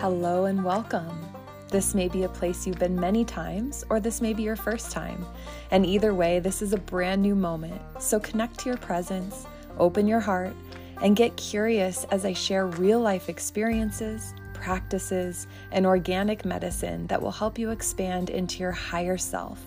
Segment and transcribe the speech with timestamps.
[0.00, 1.26] Hello and welcome.
[1.72, 4.92] This may be a place you've been many times, or this may be your first
[4.92, 5.26] time.
[5.72, 7.82] And either way, this is a brand new moment.
[7.98, 9.44] So connect to your presence,
[9.76, 10.54] open your heart,
[11.02, 17.32] and get curious as I share real life experiences, practices, and organic medicine that will
[17.32, 19.60] help you expand into your higher self.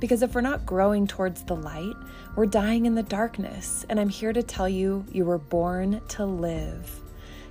[0.00, 1.94] Because if we're not growing towards the light,
[2.36, 3.84] we're dying in the darkness.
[3.90, 7.03] And I'm here to tell you, you were born to live.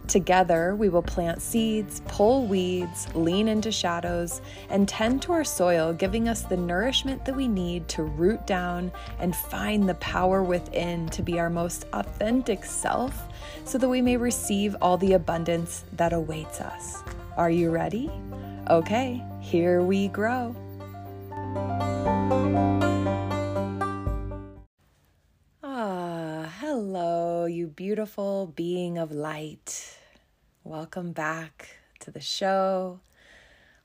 [0.07, 5.93] Together, we will plant seeds, pull weeds, lean into shadows, and tend to our soil,
[5.93, 11.07] giving us the nourishment that we need to root down and find the power within
[11.09, 13.27] to be our most authentic self
[13.63, 17.01] so that we may receive all the abundance that awaits us.
[17.37, 18.11] Are you ready?
[18.69, 20.55] Okay, here we grow.
[26.73, 29.95] You beautiful being of light.
[30.63, 32.99] Welcome back to the show.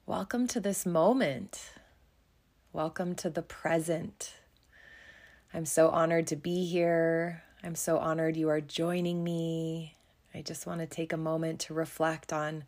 [0.06, 1.74] Welcome to this moment.
[2.72, 4.32] Welcome to the present.
[5.52, 7.42] I'm so honored to be here.
[7.62, 9.94] I'm so honored you are joining me.
[10.34, 12.64] I just want to take a moment to reflect on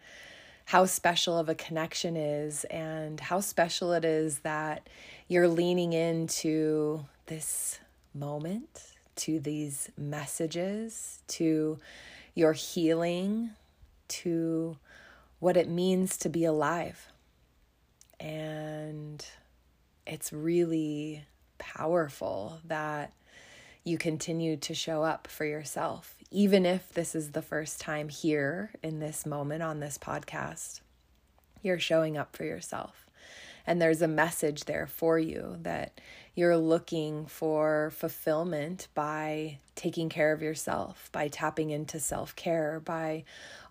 [0.67, 4.87] how special of a connection is and how special it is that
[5.29, 7.81] you're leaning into this
[8.12, 8.90] moment
[9.21, 11.79] to these messages, to
[12.35, 13.51] your healing,
[14.09, 14.77] to
[15.39, 17.07] what it means to be alive.
[18.19, 19.25] And
[20.07, 21.25] it's really
[21.59, 23.12] powerful that
[23.85, 28.71] you continue to show up for yourself, even if this is the first time here
[28.83, 30.81] in this moment on this podcast.
[31.62, 33.07] You're showing up for yourself.
[33.66, 36.00] And there's a message there for you that
[36.34, 43.25] you're looking for fulfillment by taking care of yourself, by tapping into self care, by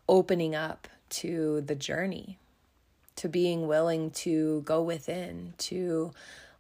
[0.08, 2.38] opening up to the journey,
[3.16, 6.12] to being willing to go within, to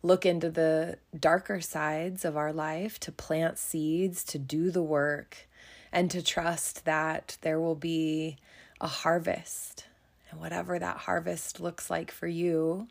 [0.02, 5.48] look into the darker sides of our life, to plant seeds, to do the work,
[5.92, 8.38] and to trust that there will be
[8.80, 9.86] a harvest.
[10.32, 12.88] And whatever that harvest looks like for you,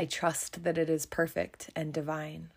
[0.00, 2.48] I trust that it is perfect and divine.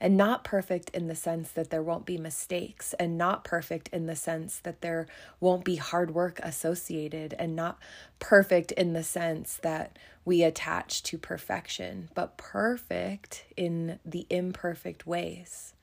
[0.00, 4.06] And not perfect in the sense that there won't be mistakes, and not perfect in
[4.06, 5.06] the sense that there
[5.38, 7.78] won't be hard work associated, and not
[8.18, 15.74] perfect in the sense that we attach to perfection, but perfect in the imperfect ways.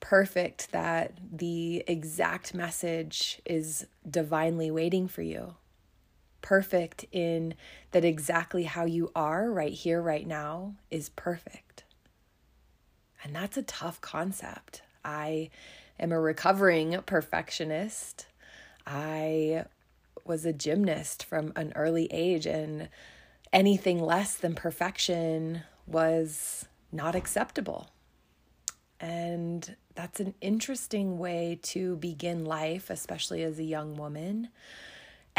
[0.00, 5.54] Perfect that the exact message is divinely waiting for you
[6.42, 7.54] perfect in
[7.90, 11.84] that exactly how you are right here, right now is perfect.
[13.22, 14.82] And that's a tough concept.
[15.04, 15.50] I
[15.98, 18.26] am a recovering perfectionist.
[18.86, 19.64] I
[20.24, 22.88] was a gymnast from an early age, and
[23.52, 27.90] anything less than perfection was not acceptable.
[29.00, 34.48] And that's an interesting way to begin life, especially as a young woman.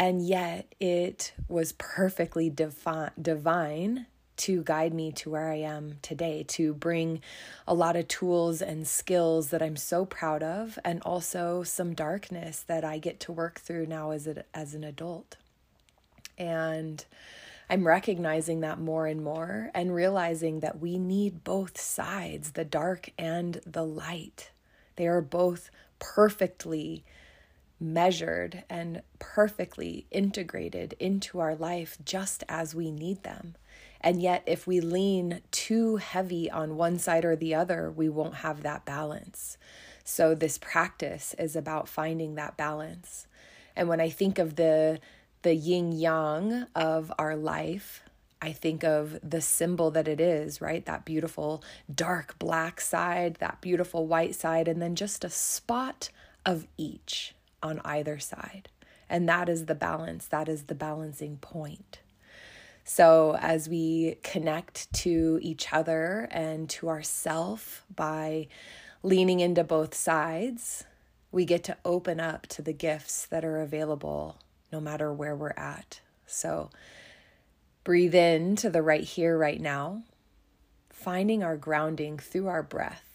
[0.02, 4.06] And yet it was perfectly defi- divine
[4.38, 7.20] to guide me to where I am today, to bring
[7.68, 12.64] a lot of tools and skills that I'm so proud of, and also some darkness
[12.66, 15.36] that I get to work through now as, a, as an adult.
[16.36, 17.04] And
[17.70, 23.10] I'm recognizing that more and more and realizing that we need both sides, the dark
[23.16, 24.50] and the light.
[24.96, 25.70] They are both
[26.00, 27.04] perfectly
[27.82, 33.56] measured and perfectly integrated into our life just as we need them.
[34.00, 38.36] And yet, if we lean too heavy on one side or the other, we won't
[38.36, 39.58] have that balance.
[40.04, 43.26] So, this practice is about finding that balance.
[43.76, 45.00] And when I think of the
[45.42, 48.02] the yin yang of our life,
[48.40, 50.84] I think of the symbol that it is, right?
[50.84, 51.62] That beautiful
[51.92, 56.10] dark black side, that beautiful white side, and then just a spot
[56.44, 58.68] of each on either side.
[59.08, 62.00] And that is the balance, that is the balancing point.
[62.84, 68.48] So, as we connect to each other and to ourself by
[69.02, 70.84] leaning into both sides,
[71.30, 74.36] we get to open up to the gifts that are available
[74.72, 76.00] no matter where we're at.
[76.26, 76.70] So,
[77.84, 80.02] breathe in to the right here, right now,
[80.90, 83.11] finding our grounding through our breath.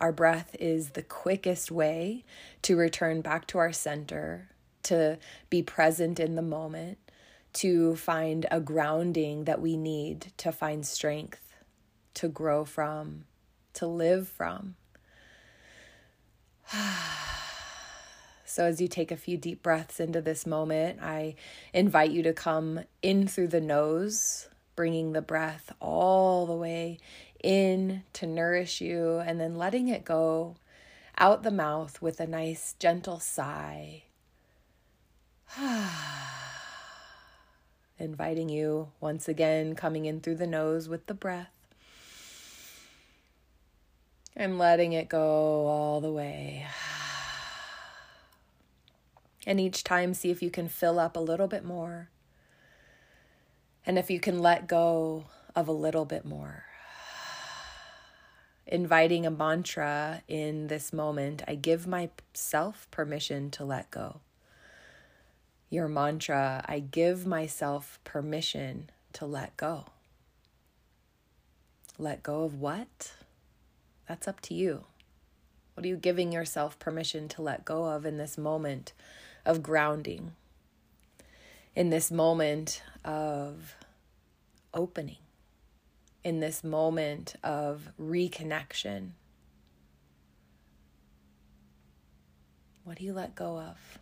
[0.00, 2.24] Our breath is the quickest way
[2.62, 4.50] to return back to our center,
[4.84, 6.98] to be present in the moment,
[7.54, 11.54] to find a grounding that we need to find strength,
[12.14, 13.24] to grow from,
[13.74, 14.76] to live from.
[18.48, 21.34] So, as you take a few deep breaths into this moment, I
[21.74, 26.98] invite you to come in through the nose, bringing the breath all the way
[27.46, 30.56] in to nourish you, and then letting it go
[31.16, 34.02] out the mouth with a nice, gentle sigh.
[37.98, 41.56] Inviting you once again, coming in through the nose with the breath
[44.36, 46.66] and letting it go all the way.
[49.48, 52.08] And each time, see if you can fill up a little bit more.
[53.86, 56.65] And if you can let go of a little bit more.
[58.66, 64.20] Inviting a mantra in this moment, I give myself permission to let go.
[65.70, 69.86] Your mantra, I give myself permission to let go.
[71.98, 73.12] Let go of what?
[74.08, 74.84] That's up to you.
[75.74, 78.92] What are you giving yourself permission to let go of in this moment
[79.44, 80.32] of grounding,
[81.74, 83.74] in this moment of
[84.72, 85.18] opening,
[86.26, 89.10] in this moment of reconnection?
[92.82, 94.00] What do you let go of?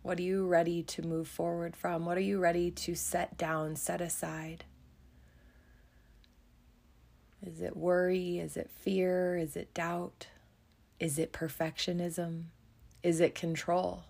[0.00, 2.06] What are you ready to move forward from?
[2.06, 4.64] What are you ready to set down, set aside?
[7.42, 8.38] Is it worry?
[8.38, 9.36] Is it fear?
[9.36, 10.28] Is it doubt?
[10.98, 12.44] Is it perfectionism?
[13.02, 14.04] Is it control?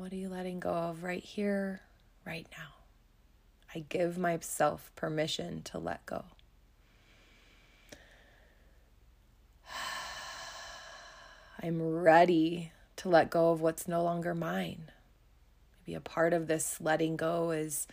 [0.00, 1.82] What are you letting go of right here,
[2.24, 2.68] right now?
[3.74, 6.24] I give myself permission to let go.
[11.62, 14.90] I'm ready to let go of what's no longer mine.
[15.86, 17.86] Maybe a part of this letting go is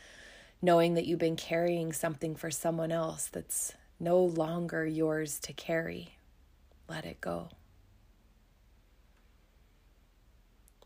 [0.62, 6.16] knowing that you've been carrying something for someone else that's no longer yours to carry.
[6.88, 7.50] Let it go.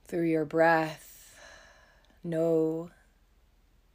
[0.07, 1.09] Through your breath,
[2.23, 2.91] know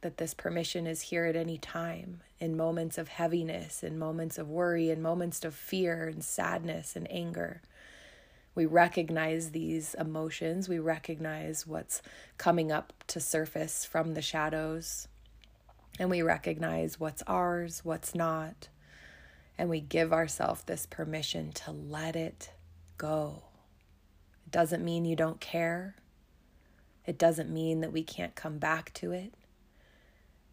[0.01, 4.49] that this permission is here at any time in moments of heaviness, in moments of
[4.49, 7.61] worry, in moments of fear and sadness and anger.
[8.53, 12.01] We recognize these emotions, we recognize what's
[12.37, 15.07] coming up to surface from the shadows
[15.99, 18.67] and we recognize what's ours, what's not,
[19.57, 22.51] and we give ourselves this permission to let it
[22.97, 23.43] go.
[24.45, 25.95] It doesn't mean you don't care.
[27.07, 29.33] It doesn't mean that we can't come back to it.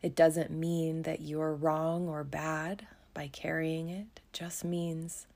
[0.01, 4.07] It doesn't mean that you're wrong or bad by carrying it.
[4.17, 5.27] It just means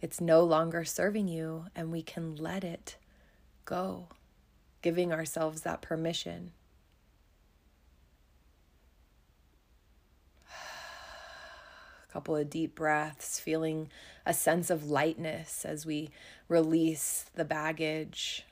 [0.00, 2.96] it's no longer serving you and we can let it
[3.64, 4.08] go,
[4.82, 6.52] giving ourselves that permission
[12.08, 13.88] A couple of deep breaths, feeling
[14.24, 16.10] a sense of lightness as we
[16.48, 18.45] release the baggage.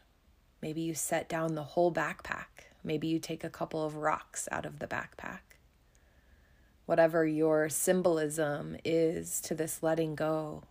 [0.64, 2.70] Maybe you set down the whole backpack.
[2.82, 5.58] Maybe you take a couple of rocks out of the backpack.
[6.86, 10.62] Whatever your symbolism is to this letting go,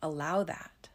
[0.00, 0.88] allow that.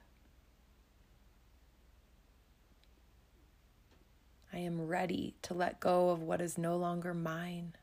[4.52, 7.74] I am ready to let go of what is no longer mine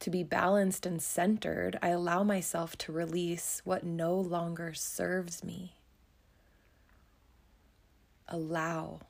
[0.00, 5.77] to be balanced and centered, I allow myself to release what no longer serves me.
[8.28, 9.00] Allow,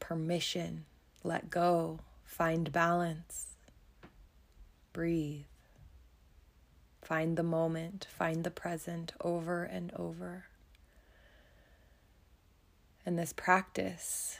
[0.00, 0.84] permission,
[1.22, 3.54] let go, find balance,
[4.92, 5.44] breathe.
[7.02, 10.46] Find the moment, find the present over and over.
[13.04, 14.38] And this practice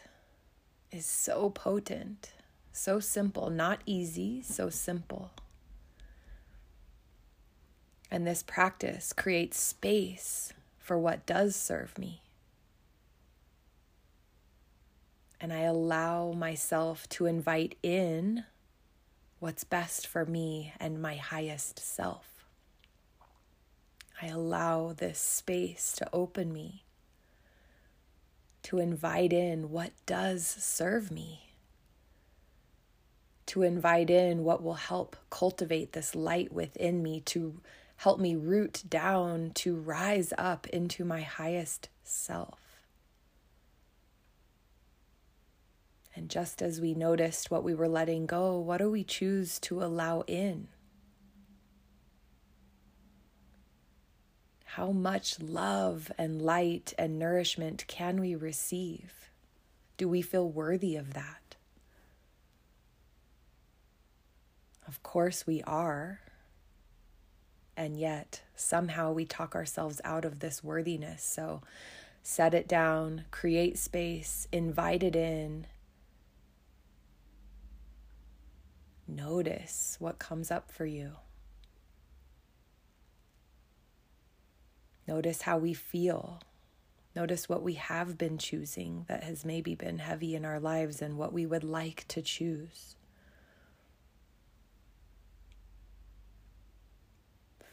[0.90, 2.32] is so potent,
[2.72, 5.30] so simple, not easy, so simple.
[8.10, 12.22] And this practice creates space for what does serve me.
[15.40, 18.44] And I allow myself to invite in
[19.38, 22.44] what's best for me and my highest self.
[24.20, 26.84] I allow this space to open me,
[28.62, 31.52] to invite in what does serve me,
[33.46, 37.60] to invite in what will help cultivate this light within me to
[37.96, 42.60] Help me root down to rise up into my highest self.
[46.16, 49.82] And just as we noticed what we were letting go, what do we choose to
[49.82, 50.68] allow in?
[54.64, 59.30] How much love and light and nourishment can we receive?
[59.98, 61.56] Do we feel worthy of that?
[64.88, 66.20] Of course, we are.
[67.76, 71.22] And yet, somehow we talk ourselves out of this worthiness.
[71.22, 71.60] So,
[72.22, 75.66] set it down, create space, invite it in.
[79.08, 81.12] Notice what comes up for you.
[85.06, 86.40] Notice how we feel.
[87.14, 91.16] Notice what we have been choosing that has maybe been heavy in our lives and
[91.16, 92.96] what we would like to choose.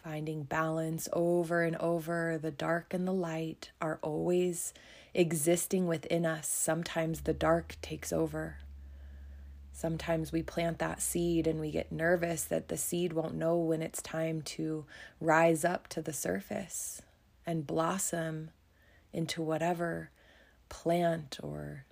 [0.03, 4.73] Finding balance over and over, the dark and the light are always
[5.13, 6.47] existing within us.
[6.47, 8.57] Sometimes the dark takes over.
[9.83, 13.81] Sometimes we plant that seed and we get nervous that the seed won't know when
[13.81, 14.85] it's time to
[15.19, 17.01] rise up to the surface
[17.45, 18.51] and blossom
[19.11, 20.09] into whatever
[20.69, 21.83] plant or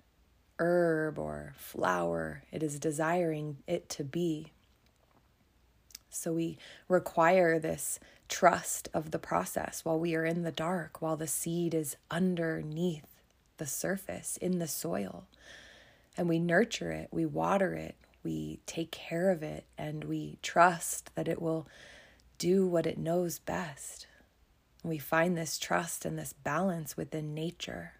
[0.58, 4.52] herb or flower it is desiring it to be.
[6.08, 6.56] So we
[6.88, 11.74] require this trust of the process while we are in the dark, while the seed
[11.74, 13.04] is underneath
[13.58, 15.26] the surface in the soil.
[16.16, 21.14] And we nurture it, we water it, we take care of it, and we trust
[21.14, 21.66] that it will
[22.38, 24.06] do what it knows best.
[24.84, 27.94] We find this trust and this balance within nature.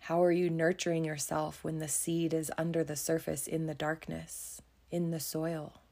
[0.00, 4.60] How are you nurturing yourself when the seed is under the surface in the darkness,
[4.90, 5.82] in the soil?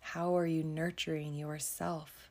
[0.00, 2.25] How are you nurturing yourself?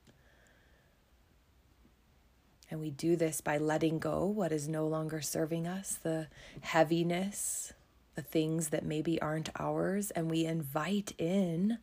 [2.75, 6.27] And we do this by letting go what is no longer serving us, the
[6.59, 7.71] heaviness,
[8.15, 11.77] the things that maybe aren't ours, and we invite in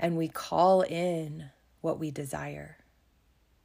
[0.00, 1.50] and we call in
[1.82, 2.78] what we desire.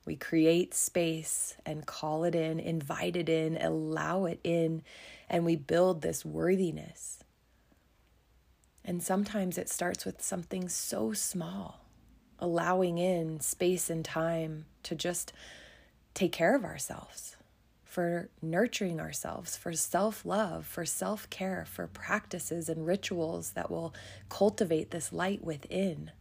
[0.04, 4.84] We create space and call it in, invite it in, allow it in,
[5.30, 7.24] and we build this worthiness.
[8.84, 11.86] And sometimes it starts with something so small,
[12.40, 15.32] allowing in space and time to just
[16.14, 17.36] take care of ourselves,
[17.84, 23.94] for nurturing ourselves, for self love, for self care, for practices and rituals that will
[24.30, 26.12] cultivate this light within.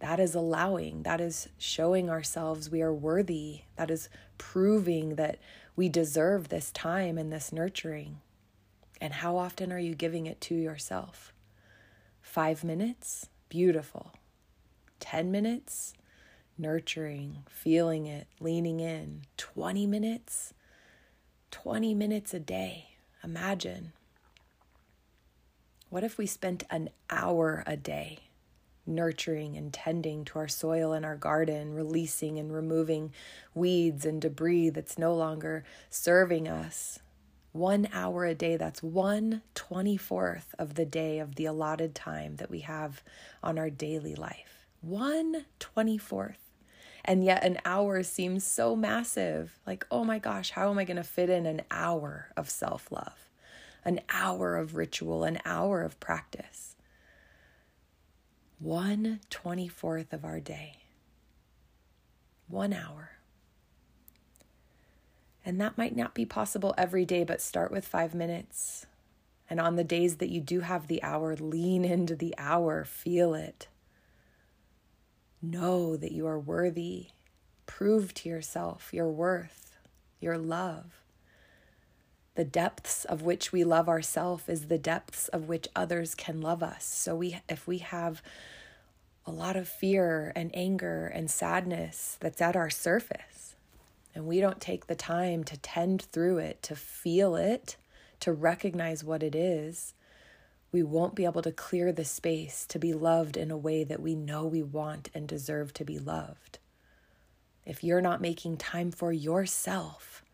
[0.00, 5.38] That is allowing, that is showing ourselves we are worthy, that is proving that
[5.76, 8.20] we deserve this time and this nurturing.
[9.00, 11.32] And how often are you giving it to yourself?
[12.20, 13.28] Five minutes?
[13.48, 14.12] Beautiful.
[15.00, 15.94] Ten minutes?
[16.56, 19.22] Nurturing, feeling it, leaning in.
[19.36, 20.54] 20 minutes?
[21.50, 22.90] 20 minutes a day.
[23.22, 23.92] Imagine.
[25.90, 28.20] What if we spent an hour a day
[28.86, 33.12] nurturing and tending to our soil and our garden, releasing and removing
[33.54, 36.98] weeds and debris that's no longer serving us.
[37.52, 42.50] One hour a day, that's one 24th of the day of the allotted time that
[42.50, 43.02] we have
[43.42, 44.66] on our daily life.
[44.80, 46.43] One 24th.
[47.04, 49.58] And yet, an hour seems so massive.
[49.66, 52.90] Like, oh my gosh, how am I going to fit in an hour of self
[52.90, 53.28] love,
[53.84, 56.74] an hour of ritual, an hour of practice?
[58.64, 60.78] one 24th of our day,
[62.48, 63.10] one hour.
[65.44, 68.86] And that might not be possible every day, but start with five minutes.
[69.50, 73.34] And on the days that you do have the hour, lean into the hour, feel
[73.34, 73.68] it.
[75.50, 77.08] Know that you are worthy.
[77.66, 79.76] Prove to yourself your worth,
[80.20, 81.02] your love.
[82.34, 86.62] The depths of which we love ourselves is the depths of which others can love
[86.62, 86.84] us.
[86.84, 88.22] So we if we have
[89.26, 93.54] a lot of fear and anger and sadness that's at our surface
[94.14, 97.76] and we don't take the time to tend through it, to feel it,
[98.20, 99.92] to recognize what it is,
[100.74, 104.02] we won't be able to clear the space to be loved in a way that
[104.02, 106.58] we know we want and deserve to be loved.
[107.64, 110.24] If you're not making time for yourself,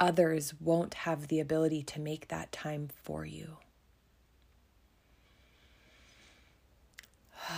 [0.00, 3.58] others won't have the ability to make that time for you.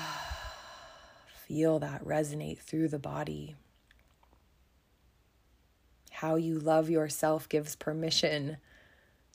[1.46, 3.54] Feel that resonate through the body.
[6.10, 8.56] How you love yourself gives permission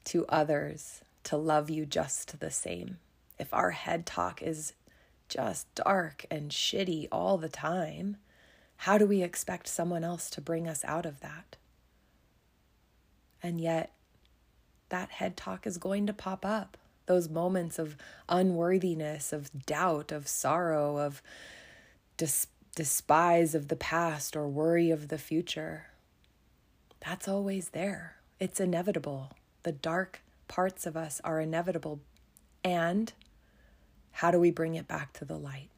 [0.04, 2.98] to others to love you just the same.
[3.40, 4.74] If our head talk is
[5.30, 8.18] just dark and shitty all the time,
[8.78, 11.56] how do we expect someone else to bring us out of that?
[13.42, 13.92] And yet,
[14.90, 16.78] that head talk is going to pop up.
[17.06, 17.98] Those moments of
[18.30, 21.22] unworthiness, of doubt, of sorrow, of
[22.16, 25.88] dis- despise of the past or worry of the future.
[27.06, 28.18] That's always there.
[28.40, 29.32] It's inevitable.
[29.64, 32.00] The dark parts of us are inevitable.
[32.64, 33.12] And
[34.12, 35.70] how do we bring it back to the light?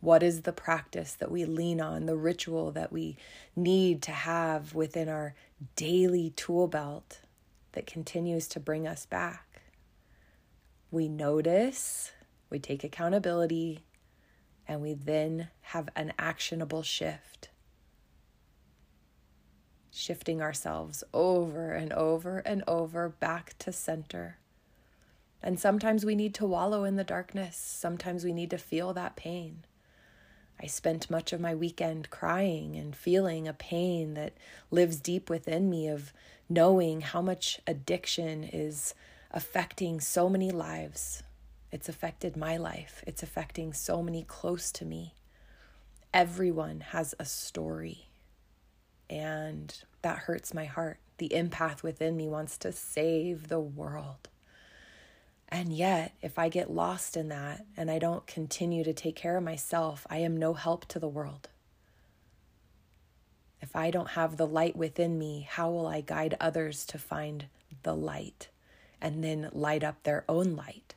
[0.00, 3.16] What is the practice that we lean on, the ritual that we
[3.54, 5.34] need to have within our
[5.74, 7.20] daily tool belt
[7.72, 9.62] that continues to bring us back?
[10.90, 12.12] We notice,
[12.50, 13.80] we take accountability,
[14.68, 17.48] and we then have an actionable shift.
[19.98, 24.36] Shifting ourselves over and over and over back to center.
[25.42, 27.56] And sometimes we need to wallow in the darkness.
[27.56, 29.64] Sometimes we need to feel that pain.
[30.60, 34.34] I spent much of my weekend crying and feeling a pain that
[34.70, 36.12] lives deep within me of
[36.46, 38.92] knowing how much addiction is
[39.30, 41.22] affecting so many lives.
[41.72, 45.14] It's affected my life, it's affecting so many close to me.
[46.12, 48.05] Everyone has a story,
[49.08, 50.98] and that hurts my heart.
[51.18, 54.28] The empath within me wants to save the world.
[55.48, 59.36] And yet, if I get lost in that and I don't continue to take care
[59.36, 61.48] of myself, I am no help to the world.
[63.60, 67.46] If I don't have the light within me, how will I guide others to find
[67.82, 68.48] the light
[69.00, 70.94] and then light up their own light?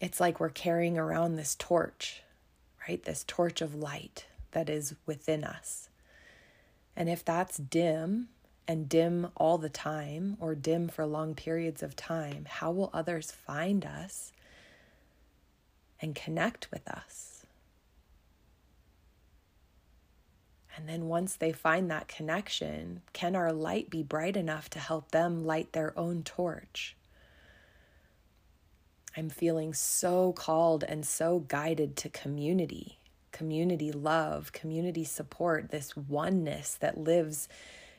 [0.00, 2.22] It's like we're carrying around this torch,
[2.88, 3.02] right?
[3.02, 5.88] This torch of light that is within us.
[6.96, 8.28] And if that's dim,
[8.68, 13.30] and dim all the time or dim for long periods of time, how will others
[13.30, 14.32] find us
[16.00, 17.46] and connect with us?
[20.76, 25.10] And then once they find that connection, can our light be bright enough to help
[25.10, 26.96] them light their own torch?
[29.14, 32.98] I'm feeling so called and so guided to community,
[33.32, 37.48] community love, community support, this oneness that lives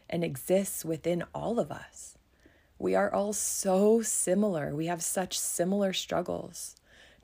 [0.09, 2.17] and exists within all of us.
[2.79, 4.75] We are all so similar.
[4.75, 6.75] We have such similar struggles.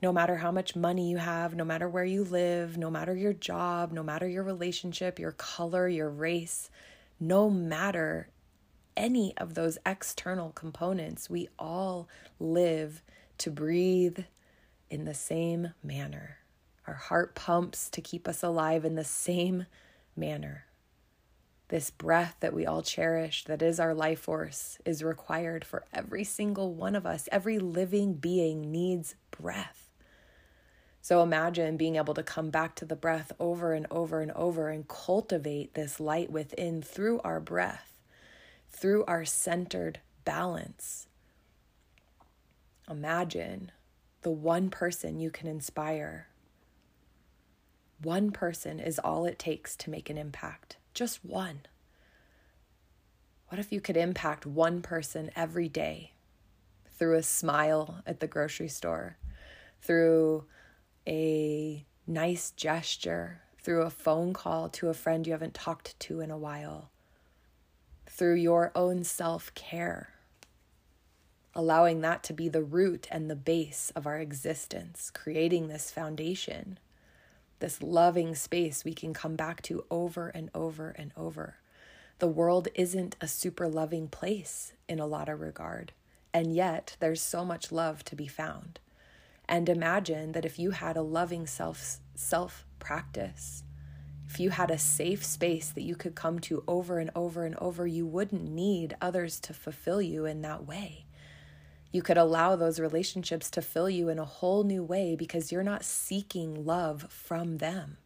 [0.02, 3.34] No matter how much money you have, no matter where you live, no matter your
[3.34, 6.70] job, no matter your relationship, your color, your race,
[7.20, 8.28] no matter
[8.96, 13.02] any of those external components, we all live
[13.38, 14.20] to breathe
[14.88, 16.39] in the same manner.
[16.90, 19.66] Our heart pumps to keep us alive in the same
[20.16, 20.64] manner.
[21.68, 26.24] This breath that we all cherish, that is our life force, is required for every
[26.24, 27.28] single one of us.
[27.30, 29.88] Every living being needs breath.
[31.00, 34.68] So imagine being able to come back to the breath over and over and over
[34.68, 38.00] and cultivate this light within through our breath,
[38.68, 41.06] through our centered balance.
[42.90, 43.70] Imagine
[44.22, 46.26] the one person you can inspire.
[48.02, 50.78] One person is all it takes to make an impact.
[50.94, 51.60] Just one.
[53.48, 56.12] What if you could impact one person every day
[56.98, 59.18] through a smile at the grocery store,
[59.82, 60.44] through
[61.06, 66.30] a nice gesture, through a phone call to a friend you haven't talked to in
[66.30, 66.90] a while,
[68.06, 70.14] through your own self care?
[71.54, 76.78] Allowing that to be the root and the base of our existence, creating this foundation
[77.60, 81.56] this loving space we can come back to over and over and over.
[82.18, 85.92] The world isn't a super loving place in a lot of regard,
[86.34, 88.80] and yet there's so much love to be found.
[89.48, 93.62] And imagine that if you had a loving self self practice,
[94.28, 97.56] if you had a safe space that you could come to over and over and
[97.56, 101.06] over, you wouldn't need others to fulfill you in that way.
[101.92, 105.62] You could allow those relationships to fill you in a whole new way because you're
[105.62, 107.96] not seeking love from them.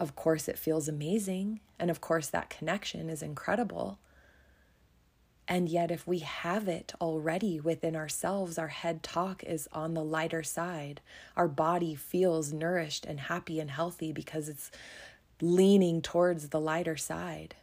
[0.00, 1.60] Of course, it feels amazing.
[1.78, 3.98] And of course, that connection is incredible.
[5.46, 10.02] And yet, if we have it already within ourselves, our head talk is on the
[10.02, 11.02] lighter side.
[11.36, 14.70] Our body feels nourished and happy and healthy because it's
[15.42, 17.56] leaning towards the lighter side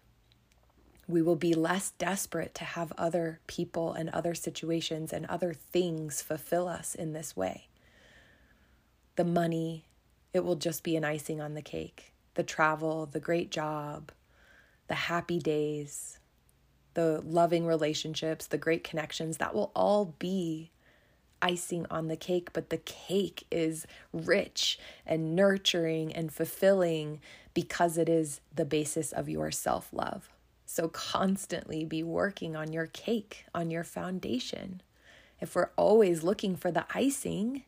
[1.12, 6.22] we will be less desperate to have other people and other situations and other things
[6.22, 7.68] fulfill us in this way.
[9.16, 9.86] The money,
[10.34, 12.14] it will just be an icing on the cake.
[12.36, 14.12] The travel, the great job,
[14.88, 16.20] the happy days,
[16.94, 20.72] the loving relationships, the great connections, that will all be
[21.42, 27.20] icing on the cake, but the cake is rich and nurturing and fulfilling
[27.54, 30.30] because it is the basis of your self love.
[30.74, 34.82] So, constantly be working on your cake, on your foundation.
[35.42, 37.64] If we're always looking for the icing,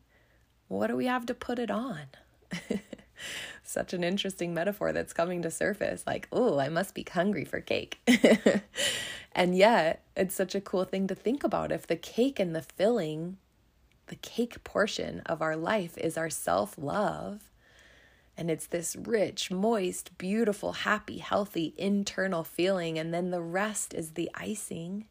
[0.68, 2.06] what do we have to put it on?
[3.62, 6.02] Such an interesting metaphor that's coming to surface.
[6.06, 8.00] Like, oh, I must be hungry for cake.
[9.32, 11.72] and yet, it's such a cool thing to think about.
[11.72, 13.36] If the cake and the filling
[14.06, 17.50] The cake portion of our life is our self love.
[18.36, 22.98] And it's this rich, moist, beautiful, happy, healthy internal feeling.
[22.98, 25.06] And then the rest is the icing.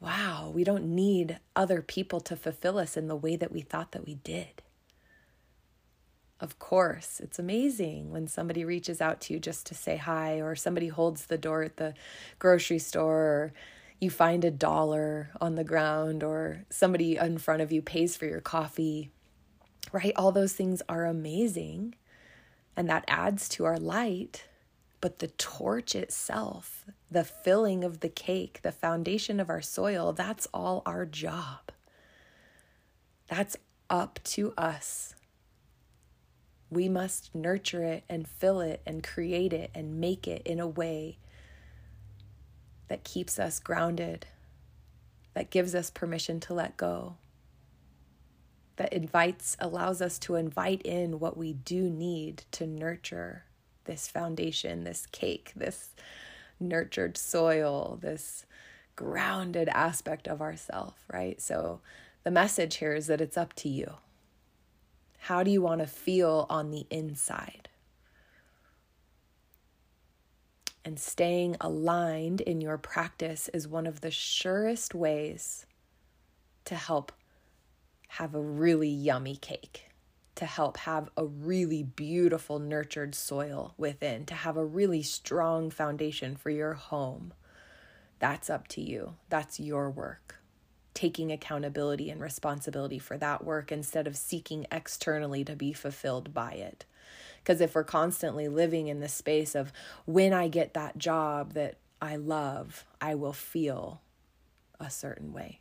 [0.00, 3.92] Wow, we don't need other people to fulfill us in the way that we thought
[3.92, 4.62] that we did.
[6.40, 10.56] Of course, it's amazing when somebody reaches out to you just to say hi, or
[10.56, 11.94] somebody holds the door at the
[12.38, 13.52] grocery store, or
[14.00, 18.26] you find a dollar on the ground, or somebody in front of you pays for
[18.26, 19.10] your coffee,
[19.92, 20.12] right?
[20.16, 21.94] All those things are amazing,
[22.76, 24.44] and that adds to our light.
[25.00, 30.48] But the torch itself, the filling of the cake, the foundation of our soil, that's
[30.54, 31.70] all our job.
[33.28, 33.56] That's
[33.90, 35.14] up to us
[36.74, 40.66] we must nurture it and fill it and create it and make it in a
[40.66, 41.18] way
[42.88, 44.26] that keeps us grounded,
[45.34, 47.16] that gives us permission to let go,
[48.76, 53.44] that invites, allows us to invite in what we do need to nurture
[53.84, 55.94] this foundation, this cake, this
[56.58, 58.46] nurtured soil, this
[58.96, 61.40] grounded aspect of ourself, right?
[61.40, 61.80] So
[62.22, 63.94] the message here is that it's up to you.
[65.18, 67.68] How do you want to feel on the inside?
[70.84, 75.64] And staying aligned in your practice is one of the surest ways
[76.66, 77.10] to help
[78.08, 79.88] have a really yummy cake,
[80.36, 86.36] to help have a really beautiful, nurtured soil within, to have a really strong foundation
[86.36, 87.32] for your home.
[88.18, 89.14] That's up to you.
[89.28, 90.36] That's your work
[90.94, 96.52] taking accountability and responsibility for that work instead of seeking externally to be fulfilled by
[96.52, 96.84] it.
[97.42, 99.72] Because if we're constantly living in the space of
[100.06, 104.00] when I get that job that I love, I will feel
[104.80, 105.60] a certain way.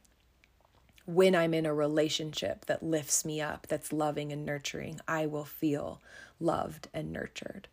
[1.05, 5.45] When I'm in a relationship that lifts me up, that's loving and nurturing, I will
[5.45, 6.01] feel
[6.39, 7.67] loved and nurtured.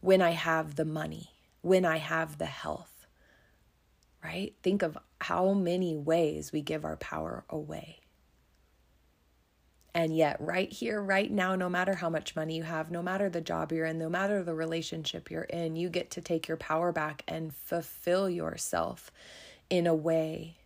[0.00, 3.06] When I have the money, when I have the health,
[4.22, 4.54] right?
[4.62, 7.98] Think of how many ways we give our power away.
[9.94, 13.28] And yet, right here, right now, no matter how much money you have, no matter
[13.28, 16.56] the job you're in, no matter the relationship you're in, you get to take your
[16.56, 19.10] power back and fulfill yourself
[19.68, 20.56] in a way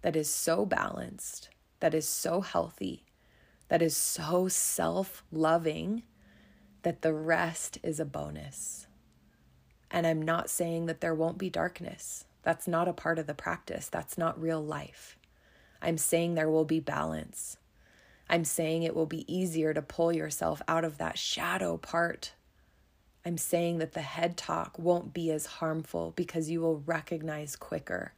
[0.00, 1.50] that is so balanced,
[1.80, 3.04] that is so healthy,
[3.68, 6.02] that is so self loving
[6.82, 8.86] that the rest is a bonus.
[9.90, 12.24] And I'm not saying that there won't be darkness.
[12.42, 13.88] That's not a part of the practice.
[13.88, 15.18] That's not real life.
[15.82, 17.56] I'm saying there will be balance.
[18.28, 22.32] I'm saying it will be easier to pull yourself out of that shadow part.
[23.24, 28.12] I'm saying that the head talk won't be as harmful because you will recognize quicker.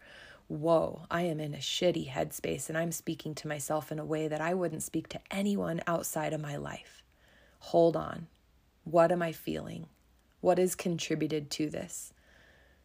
[0.53, 4.29] Whoa, I am in a shitty headspace and I'm speaking to myself in a way
[4.29, 7.03] that I wouldn't speak to anyone outside of my life.
[7.59, 8.27] Hold on.
[8.85, 9.87] What am I feeling?
[10.43, 12.13] What has contributed to this?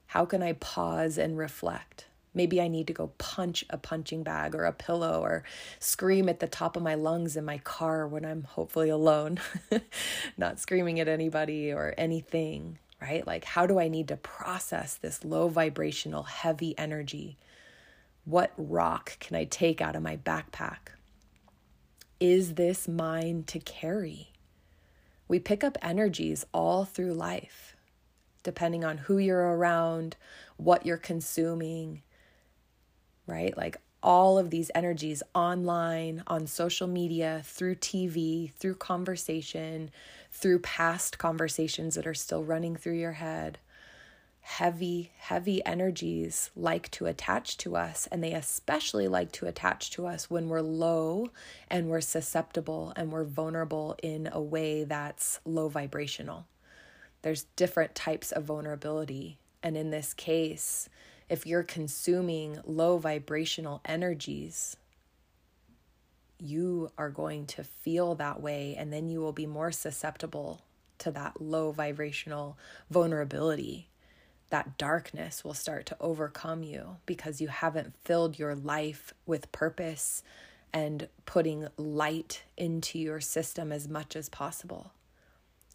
[0.06, 2.06] How can I pause and reflect?
[2.34, 5.43] Maybe I need to go punch a punching bag or a pillow or
[5.77, 9.41] scream at the top of my lungs in my car when I'm hopefully alone,
[10.38, 13.27] not screaming at anybody or anything, right?
[13.27, 17.38] Like, how do I need to process this low vibrational, heavy energy?
[18.28, 20.90] What rock can I take out of my backpack?
[22.20, 24.34] Is this mine to carry?
[25.30, 27.78] We pick up energies all through life
[28.44, 30.18] depending on who you're around,
[30.58, 32.02] what you're consuming,
[33.28, 33.56] right?
[33.56, 39.90] Like all of these energies online, on social media, through TV, through conversation,
[40.34, 43.58] through past conversations that are still running through your head.
[44.47, 50.07] Heavy, heavy energies like to attach to us, and they especially like to attach to
[50.07, 51.29] us when we're low
[51.69, 56.47] and we're susceptible and we're vulnerable in a way that's low vibrational
[57.21, 59.38] there's different types of vulnerability.
[59.63, 60.88] And in this case,
[61.29, 64.77] if you're consuming low vibrational energies,
[66.39, 70.62] you are going to feel that way, and then you will be more susceptible
[70.99, 72.57] to that low vibrational
[72.89, 73.89] vulnerability.
[74.49, 80.23] That darkness will start to overcome you because you haven't filled your life with purpose
[80.73, 84.91] and putting light into your system as much as possible.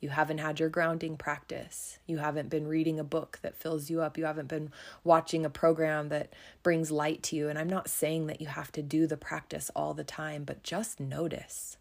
[0.01, 1.99] You haven't had your grounding practice.
[2.07, 4.19] You haven't been reading a book that fills you up.
[4.19, 4.73] You haven't been
[5.05, 6.33] watching a program that
[6.65, 7.49] brings light to you.
[7.49, 10.65] And I'm not saying that you have to do the practice all the time, but
[10.65, 11.77] just notice.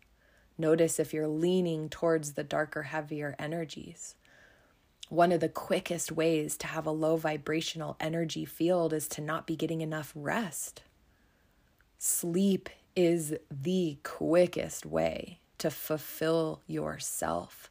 [0.56, 4.16] Notice if you're leaning towards the darker, heavier energies.
[5.12, 9.46] One of the quickest ways to have a low vibrational energy field is to not
[9.46, 10.84] be getting enough rest.
[11.98, 17.70] Sleep is the quickest way to fulfill yourself,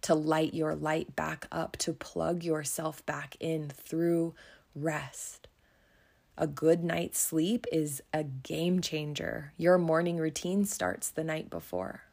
[0.00, 4.34] to light your light back up, to plug yourself back in through
[4.74, 5.46] rest.
[6.38, 9.52] A good night's sleep is a game changer.
[9.58, 12.04] Your morning routine starts the night before.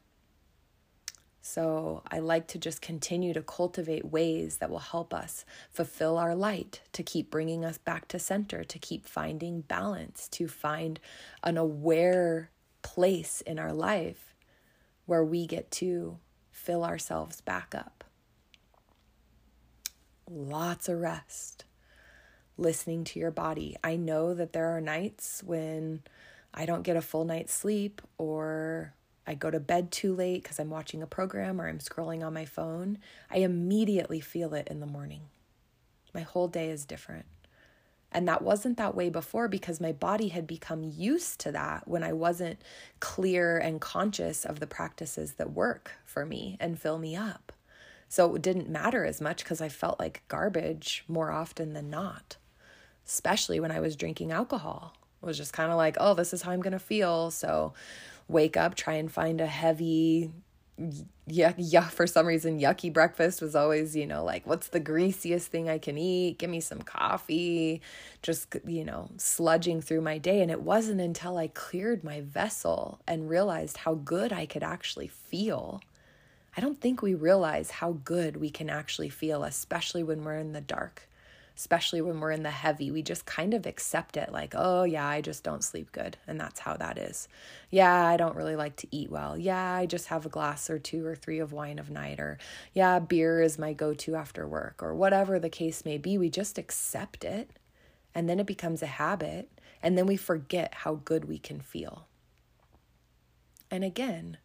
[1.48, 6.34] So I like to just continue to cultivate ways that will help us fulfill our
[6.34, 10.98] light, to keep bringing us back to center, to keep finding balance, to find
[11.44, 12.50] an aware
[12.82, 14.34] place in our life
[15.06, 16.18] where we get to
[16.50, 18.02] fill ourselves back up.
[20.28, 21.64] Lots of rest,
[22.58, 23.76] listening to your body.
[23.84, 26.02] I know that there are nights when
[26.52, 28.94] I don't get a full night's sleep or
[29.26, 32.34] I go to bed too late because I'm watching a program or I'm scrolling on
[32.34, 32.98] my phone,
[33.30, 35.22] I immediately feel it in the morning.
[36.14, 37.26] My whole day is different.
[38.12, 42.02] And that wasn't that way before because my body had become used to that when
[42.02, 42.62] I wasn't
[43.00, 47.52] clear and conscious of the practices that work for me and fill me up.
[48.08, 52.36] So it didn't matter as much because I felt like garbage more often than not,
[53.06, 54.94] especially when I was drinking alcohol.
[55.22, 57.30] It was just kind of like, oh, this is how I'm going to feel.
[57.30, 57.74] So
[58.28, 60.30] wake up, try and find a heavy,
[61.26, 65.48] yeah, yeah, for some reason, yucky breakfast was always, you know, like, what's the greasiest
[65.48, 66.38] thing I can eat?
[66.38, 67.80] Give me some coffee,
[68.22, 70.42] just, you know, sludging through my day.
[70.42, 75.08] And it wasn't until I cleared my vessel and realized how good I could actually
[75.08, 75.80] feel.
[76.56, 80.52] I don't think we realize how good we can actually feel, especially when we're in
[80.52, 81.08] the dark
[81.56, 85.06] especially when we're in the heavy, we just kind of accept it like, oh, yeah,
[85.06, 86.18] I just don't sleep good.
[86.26, 87.28] And that's how that is.
[87.70, 89.38] Yeah, I don't really like to eat well.
[89.38, 92.20] Yeah, I just have a glass or two or three of wine of night.
[92.20, 92.38] Or
[92.74, 94.82] yeah, beer is my go to after work.
[94.82, 96.18] Or whatever the case may be.
[96.18, 97.58] We just accept it.
[98.14, 99.50] And then it becomes a habit.
[99.82, 102.06] And then we forget how good we can feel.
[103.70, 104.36] And again,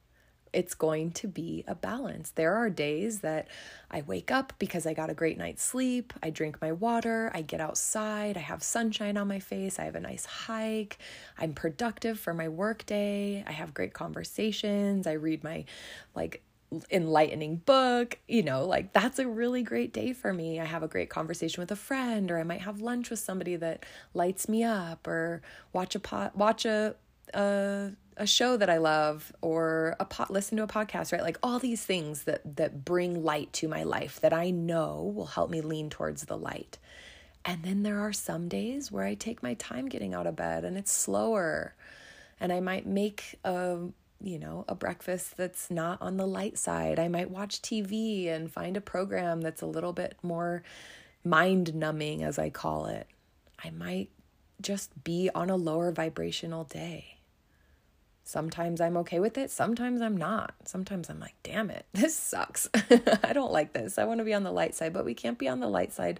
[0.53, 2.31] it's going to be a balance.
[2.31, 3.47] There are days that
[3.89, 7.41] I wake up because I got a great night's sleep, I drink my water, I
[7.41, 10.97] get outside, I have sunshine on my face, I have a nice hike,
[11.37, 15.65] I'm productive for my work day, I have great conversations, I read my
[16.15, 16.43] like
[16.89, 20.59] enlightening book, you know, like that's a really great day for me.
[20.59, 23.57] I have a great conversation with a friend or I might have lunch with somebody
[23.57, 25.41] that lights me up or
[25.73, 26.95] watch a pot watch a
[27.33, 31.23] a a show that I love or a pot listen to a podcast, right?
[31.23, 35.25] Like all these things that that bring light to my life that I know will
[35.25, 36.77] help me lean towards the light.
[37.43, 40.63] And then there are some days where I take my time getting out of bed
[40.63, 41.73] and it's slower.
[42.39, 43.79] And I might make a
[44.23, 46.99] you know, a breakfast that's not on the light side.
[46.99, 50.61] I might watch TV and find a program that's a little bit more
[51.23, 53.07] mind numbing, as I call it.
[53.63, 54.09] I might
[54.61, 57.20] just be on a lower vibrational day.
[58.23, 60.53] Sometimes I'm okay with it, sometimes I'm not.
[60.65, 62.69] Sometimes I'm like, damn it, this sucks.
[63.23, 63.97] I don't like this.
[63.97, 65.91] I want to be on the light side, but we can't be on the light
[65.91, 66.19] side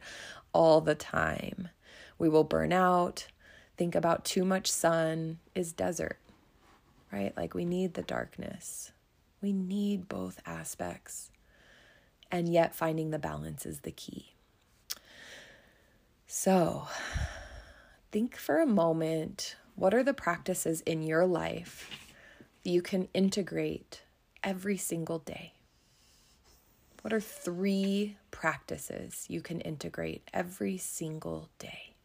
[0.54, 1.70] all the time.
[2.18, 3.28] We will burn out.
[3.78, 6.20] Think about too much sun is desert,
[7.12, 7.36] right?
[7.36, 8.92] Like we need the darkness.
[9.42, 11.32] We need both aspects.
[12.32, 14.34] And yet, finding the balance is the key.
[16.28, 16.88] So,
[18.12, 21.90] think for a moment what are the practices in your life
[22.64, 24.02] that you can integrate
[24.44, 25.54] every single day?
[27.02, 31.96] What are three practices you can integrate every single day?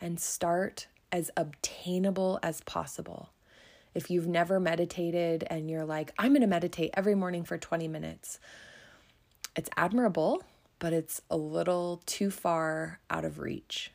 [0.00, 3.30] And start as obtainable as possible.
[3.94, 7.88] If you've never meditated and you're like, I'm going to meditate every morning for 20
[7.88, 8.38] minutes,
[9.56, 10.42] it's admirable,
[10.78, 13.90] but it's a little too far out of reach.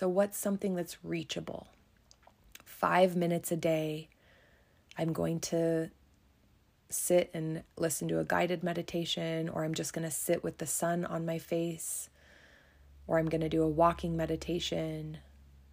[0.00, 1.66] So, what's something that's reachable?
[2.64, 4.08] Five minutes a day,
[4.96, 5.90] I'm going to
[6.88, 10.66] sit and listen to a guided meditation, or I'm just going to sit with the
[10.66, 12.08] sun on my face,
[13.06, 15.18] or I'm going to do a walking meditation.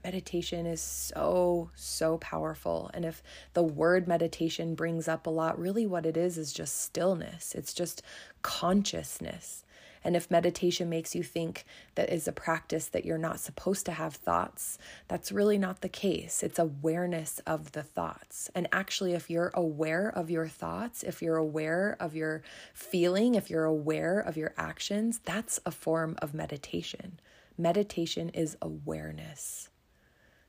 [0.04, 2.92] Meditation is so, so powerful.
[2.94, 6.82] And if the word meditation brings up a lot, really what it is is just
[6.82, 8.02] stillness, it's just
[8.42, 9.64] consciousness.
[10.04, 13.92] And if meditation makes you think that is a practice that you're not supposed to
[13.92, 16.44] have thoughts, that's really not the case.
[16.44, 18.50] It's awareness of the thoughts.
[18.56, 22.42] And actually, if you're aware of your thoughts, if you're aware of your
[22.74, 27.20] feeling, if you're aware of your actions, that's a form of meditation.
[27.58, 29.70] Meditation is awareness.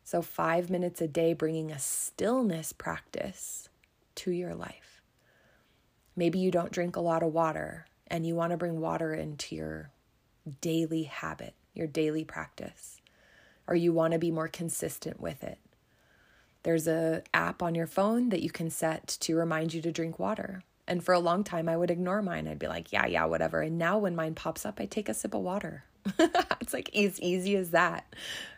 [0.05, 3.69] So, five minutes a day bringing a stillness practice
[4.17, 5.03] to your life.
[6.17, 9.55] Maybe you don't drink a lot of water and you want to bring water into
[9.55, 9.90] your
[10.61, 13.01] daily habit, your daily practice,
[13.66, 15.59] or you want to be more consistent with it.
[16.62, 20.18] There's a app on your phone that you can set to remind you to drink
[20.18, 20.62] water.
[20.87, 22.49] And for a long time I would ignore mine.
[22.49, 23.61] I'd be like, yeah, yeah, whatever.
[23.61, 25.85] And now when mine pops up, I take a sip of water.
[26.61, 28.14] it's like as easy as that,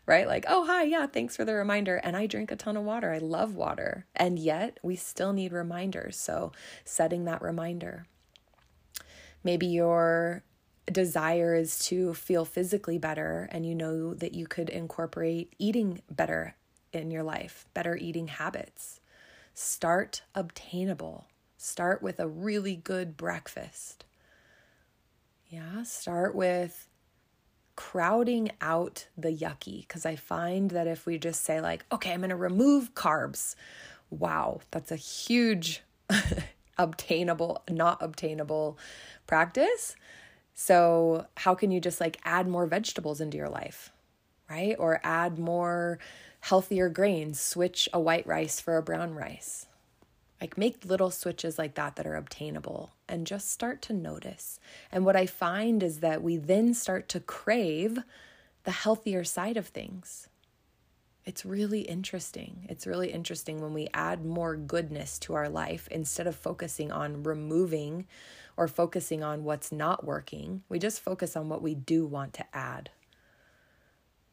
[0.06, 0.26] right?
[0.26, 1.96] Like, oh, hi, yeah, thanks for the reminder.
[1.96, 3.12] And I drink a ton of water.
[3.12, 4.06] I love water.
[4.14, 6.16] And yet we still need reminders.
[6.16, 6.52] So
[6.84, 8.06] setting that reminder.
[9.42, 10.42] Maybe your
[10.90, 16.57] desire is to feel physically better and you know that you could incorporate eating better
[16.92, 19.00] in your life, better eating habits.
[19.55, 21.26] Start obtainable.
[21.57, 24.05] Start with a really good breakfast.
[25.48, 26.88] Yeah, start with
[27.76, 32.20] crowding out the yucky because I find that if we just say, like, okay, I'm
[32.20, 33.55] going to remove carbs,
[34.11, 35.83] wow, that's a huge
[36.79, 38.79] obtainable, not obtainable
[39.30, 39.94] practice.
[40.54, 43.92] So, how can you just like add more vegetables into your life,
[44.50, 44.74] right?
[44.76, 46.00] Or add more
[46.40, 49.66] healthier grains, switch a white rice for a brown rice.
[50.40, 54.58] Like make little switches like that that are obtainable and just start to notice.
[54.90, 58.00] And what I find is that we then start to crave
[58.64, 60.28] the healthier side of things.
[61.24, 62.66] It's really interesting.
[62.68, 67.22] It's really interesting when we add more goodness to our life instead of focusing on
[67.22, 68.06] removing
[68.56, 70.62] or focusing on what's not working.
[70.68, 72.90] We just focus on what we do want to add.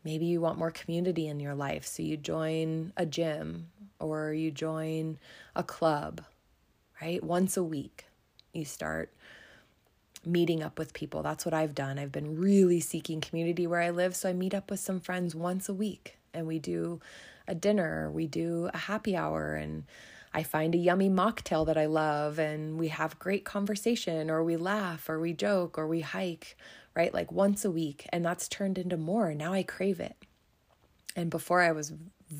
[0.03, 3.67] Maybe you want more community in your life, so you join a gym
[3.99, 5.19] or you join
[5.55, 6.21] a club,
[7.01, 7.21] right?
[7.23, 8.05] Once a week,
[8.53, 9.13] you start
[10.25, 11.23] meeting up with people.
[11.23, 11.99] That's what I've done.
[11.99, 15.35] I've been really seeking community where I live, so I meet up with some friends
[15.35, 16.99] once a week and we do
[17.47, 19.85] a dinner, we do a happy hour and
[20.37, 24.55] I find a yummy mocktail that I love and we have great conversation or we
[24.55, 26.55] laugh or we joke or we hike
[26.97, 27.13] right?
[27.13, 28.07] Like once a week.
[28.11, 29.35] And that's turned into more.
[29.35, 30.15] Now I crave it.
[31.15, 31.93] And before I was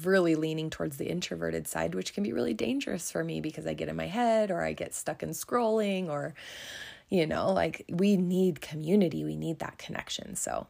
[0.03, 3.75] really leaning towards the introverted side, which can be really dangerous for me because I
[3.75, 6.33] get in my head or I get stuck in scrolling or,
[7.07, 10.36] you know, like we need community, we need that connection.
[10.36, 10.65] So,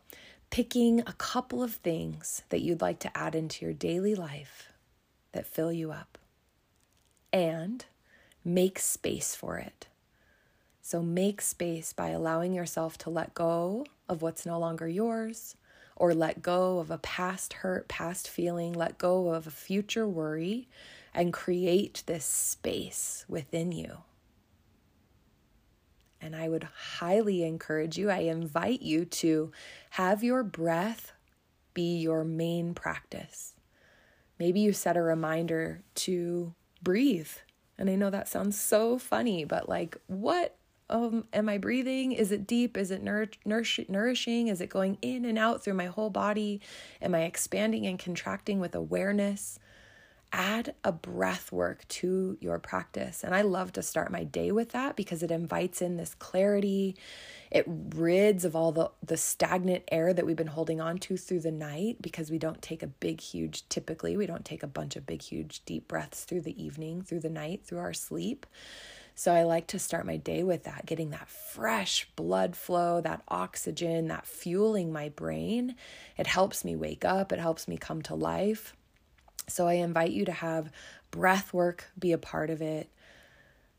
[0.50, 4.72] picking a couple of things that you'd like to add into your daily life
[5.32, 6.17] that fill you up
[7.32, 7.86] and
[8.44, 9.88] make space for it.
[10.82, 15.56] So make space by allowing yourself to let go of what's no longer yours,
[15.96, 20.68] or let go of a past hurt, past feeling, let go of a future worry,
[21.14, 23.98] and create this space within you.
[26.22, 29.52] And I would highly encourage you, I invite you to
[29.92, 31.14] have your breath
[31.74, 33.54] be your main practice.
[34.40, 37.30] Maybe you set a reminder to breathe.
[37.78, 40.56] And I know that sounds so funny, but like, what
[40.90, 42.12] um, am I breathing?
[42.14, 42.78] Is it deep?
[42.78, 44.48] Is it nour- nourish- nourishing?
[44.48, 46.62] Is it going in and out through my whole body?
[47.02, 49.60] Am I expanding and contracting with awareness?
[50.34, 53.24] Add a breath work to your practice.
[53.24, 56.96] And I love to start my day with that because it invites in this clarity.
[57.50, 61.40] It rids of all the, the stagnant air that we've been holding on to through
[61.40, 64.96] the night because we don't take a big, huge, typically, we don't take a bunch
[64.96, 68.46] of big, huge, deep breaths through the evening, through the night, through our sleep.
[69.16, 73.24] So I like to start my day with that, getting that fresh blood flow, that
[73.28, 75.74] oxygen, that fueling my brain.
[76.18, 78.76] It helps me wake up, it helps me come to life.
[79.50, 80.72] So I invite you to have
[81.10, 82.90] breath work be a part of it,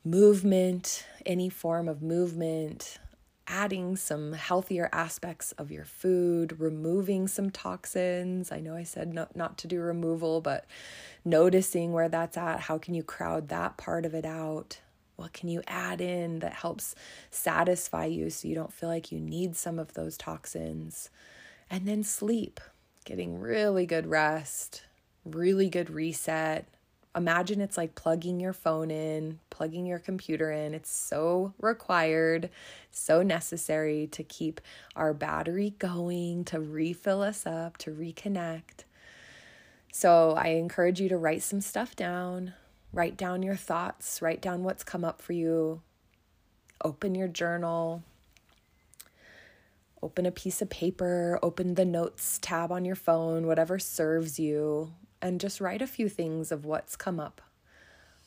[0.03, 2.99] movement, any form of movement,
[3.47, 8.51] adding some healthier aspects of your food, removing some toxins.
[8.51, 10.65] I know I said not, not to do removal, but
[11.25, 12.61] noticing where that's at.
[12.61, 14.81] How can you crowd that part of it out?
[15.17, 16.95] What can you add in that helps
[17.31, 21.11] satisfy you so you don't feel like you need some of those toxins?
[21.69, 22.61] And then sleep,
[23.05, 24.85] getting really good rest,
[25.35, 26.67] really good reset.
[27.17, 30.75] Imagine it's like plugging your phone in, plugging your computer in.
[30.75, 32.51] It's so required,
[32.91, 34.61] so necessary to keep
[34.95, 38.85] our battery going, to refill us up, to reconnect.
[39.91, 42.55] So I encourage you to write some stuff down,
[42.93, 45.83] Write down your thoughts, write down what's come up for you.
[46.83, 48.03] Open your journal.
[50.03, 54.93] Open a piece of paper, open the notes tab on your phone, whatever serves you,
[55.21, 57.41] and just write a few things of what's come up.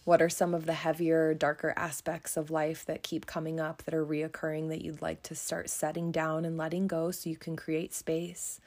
[0.04, 3.94] What are some of the heavier, darker aspects of life that keep coming up that
[3.94, 7.56] are reoccurring that you'd like to start setting down and letting go so you can
[7.56, 8.60] create space?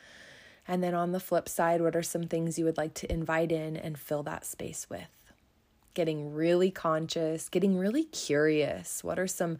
[0.66, 3.50] And then on the flip side, what are some things you would like to invite
[3.50, 5.24] in and fill that space with?
[5.94, 9.02] getting really conscious, getting really curious.
[9.02, 9.58] What are some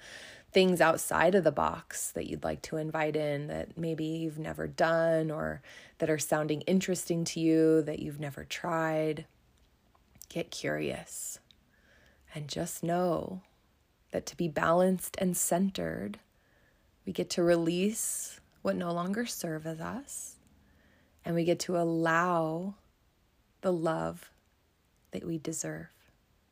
[0.54, 4.66] things outside of the box that you'd like to invite in that maybe you've never
[4.66, 5.60] done or
[5.98, 9.26] that are sounding interesting to you that you've never tried?
[10.34, 11.38] get curious
[12.34, 13.40] and just know
[14.10, 16.18] that to be balanced and centered,
[17.06, 20.36] we get to release what no longer serves us
[21.24, 22.74] and we get to allow
[23.60, 24.30] the love
[25.12, 25.86] that we deserve.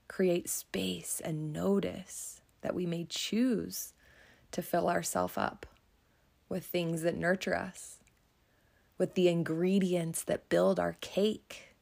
[0.07, 3.93] Create space and notice that we may choose
[4.53, 5.67] to fill ourselves up
[6.49, 7.99] with things that nurture us,
[8.99, 11.75] with the ingredients that build our cake,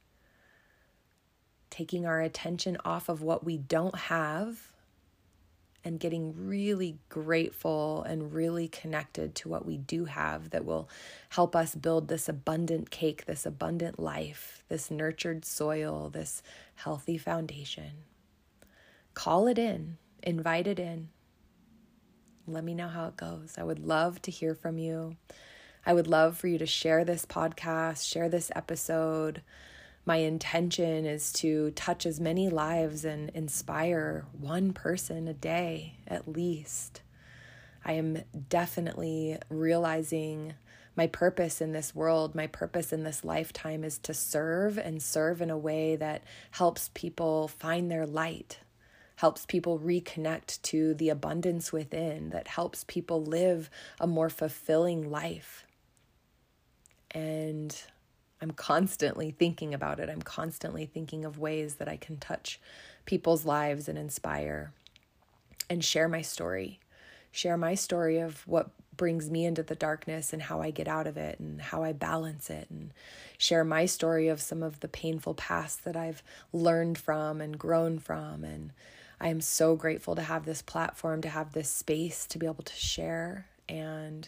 [1.69, 4.71] taking our attention off of what we don't have
[5.83, 10.87] and getting really grateful and really connected to what we do have that will
[11.29, 16.43] help us build this abundant cake, this abundant life, this nurtured soil, this
[16.75, 17.91] healthy foundation.
[19.13, 21.09] Call it in, invite it in.
[22.47, 23.55] Let me know how it goes.
[23.57, 25.15] I would love to hear from you.
[25.85, 29.41] I would love for you to share this podcast, share this episode
[30.05, 36.27] my intention is to touch as many lives and inspire one person a day at
[36.27, 37.01] least.
[37.85, 40.55] I am definitely realizing
[40.95, 45.41] my purpose in this world, my purpose in this lifetime is to serve and serve
[45.41, 48.59] in a way that helps people find their light,
[49.21, 53.69] helps people reconnect to the abundance within, that helps people live
[53.99, 55.63] a more fulfilling life.
[57.11, 57.79] And
[58.41, 60.09] I'm constantly thinking about it.
[60.09, 62.59] I'm constantly thinking of ways that I can touch
[63.05, 64.73] people's lives and inspire
[65.69, 66.79] and share my story.
[67.31, 71.05] Share my story of what brings me into the darkness and how I get out
[71.05, 72.91] of it and how I balance it and
[73.37, 77.99] share my story of some of the painful past that I've learned from and grown
[77.99, 78.71] from and
[79.21, 82.63] I am so grateful to have this platform to have this space to be able
[82.63, 84.27] to share and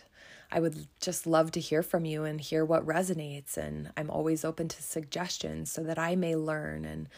[0.53, 3.57] I would just love to hear from you and hear what resonates.
[3.57, 7.09] And I'm always open to suggestions so that I may learn and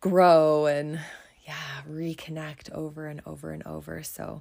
[0.00, 1.00] grow and,
[1.46, 4.02] yeah, reconnect over and over and over.
[4.02, 4.40] So,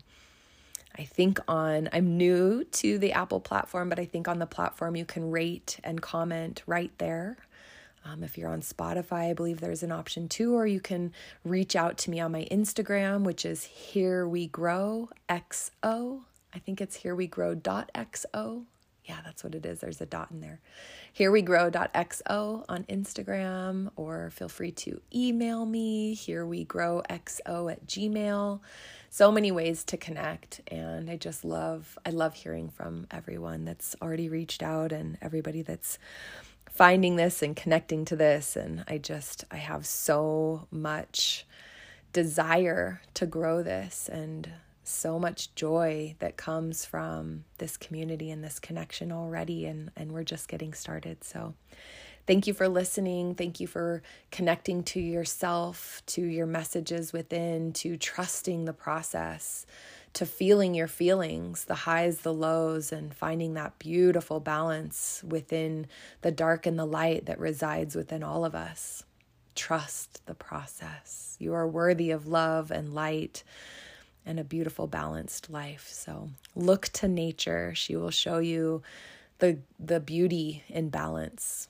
[0.98, 4.98] I think on, I'm new to the Apple platform, but I think on the platform
[4.98, 7.38] you can rate and comment right there.
[8.06, 11.76] Um, if you're on Spotify, I believe there's an option too, or you can reach
[11.76, 16.22] out to me on my Instagram, which is Here We Grow XO.
[16.54, 18.66] I think it's here we grow xo.
[19.06, 19.80] Yeah, that's what it is.
[19.80, 20.60] There's a dot in there.
[21.12, 26.14] Here we grow xo on Instagram, or feel free to email me.
[26.14, 28.60] Here we grow xo at Gmail.
[29.12, 33.96] So many ways to connect, and I just love I love hearing from everyone that's
[34.02, 35.98] already reached out and everybody that's
[36.70, 38.56] finding this and connecting to this.
[38.56, 41.46] And I just I have so much
[42.14, 44.50] desire to grow this and
[44.90, 50.24] so much joy that comes from this community and this connection already and and we're
[50.24, 51.54] just getting started so
[52.26, 54.02] thank you for listening thank you for
[54.32, 59.68] connecting to yourself to your messages within to trusting the process
[60.14, 65.88] to feeling your feelings the highs the lows and finding that beautiful balance within
[66.22, 69.04] the dark and the light that resides within all of us
[69.56, 73.44] trust the process you are worthy of love and light
[74.30, 75.88] and a beautiful, balanced life.
[75.92, 77.74] So look to nature.
[77.76, 78.84] She will show you
[79.40, 81.68] the, the beauty in balance.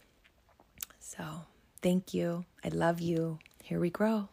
[1.00, 1.24] So
[1.82, 2.46] thank you.
[2.64, 3.40] I love you.
[3.64, 4.28] Here we grow.